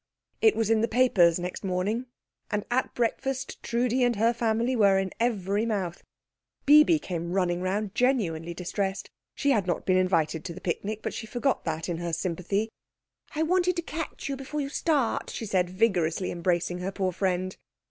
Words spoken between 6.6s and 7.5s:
Bibi came